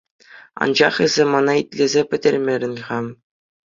[0.63, 2.97] Анчах эсӗ мана итлесе пӗтермерӗн-ха.